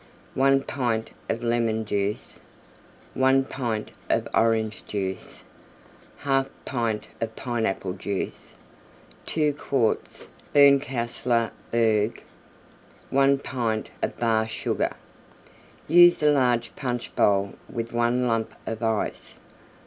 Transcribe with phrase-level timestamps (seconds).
[0.33, 2.39] 1 pint of Lemon Juice.
[3.13, 5.43] 1 pint of Orange Juice.
[6.23, 8.55] 1/2 pint of Pineapple Juice.
[9.27, 12.23] 2 quarts Berncastler Berg.
[13.11, 14.95] 1 pint of Bar Sugar.
[15.87, 19.39] Use a large Punch bowl with one Lump of Ice.